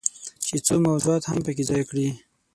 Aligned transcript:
چې 0.45 0.55
څو 0.65 0.75
موضوعات 0.87 1.23
هم 1.25 1.39
پکې 1.45 1.63
ځای 1.69 1.83
کړي. 1.89 2.07